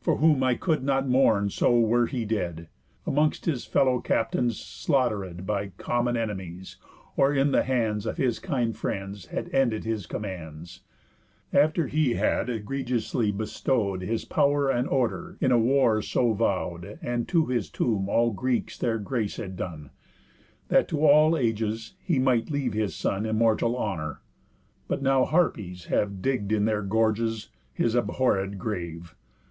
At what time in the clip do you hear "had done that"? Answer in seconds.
19.36-20.88